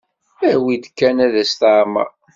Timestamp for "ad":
1.25-1.33